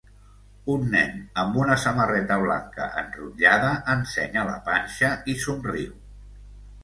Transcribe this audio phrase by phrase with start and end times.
[0.75, 5.93] Un nen amb una samarreta blanca enrotllada ensenya la panxa i somriu.